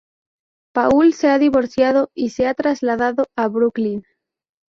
Paul 0.73 1.13
se 1.13 1.27
ha 1.29 1.37
divorciado 1.37 2.09
y 2.15 2.31
se 2.31 2.47
ha 2.47 2.55
trasladado 2.55 3.25
a 3.37 3.47
Brooklyn. 3.47 4.03